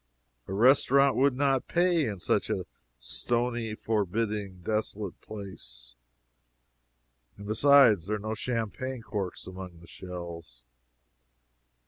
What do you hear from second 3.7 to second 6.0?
forbidding, desolate place.